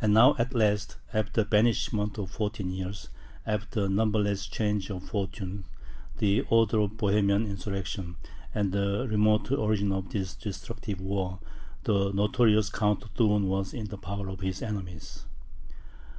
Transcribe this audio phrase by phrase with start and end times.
[0.00, 3.10] And now at last, after a banishment of fourteen years,
[3.44, 5.66] after numberless changes of fortune,
[6.16, 8.16] the author of the Bohemian insurrection,
[8.54, 11.38] and the remote origin of this destructive war,
[11.84, 15.26] the notorious Count Thurn, was in the power of his enemies.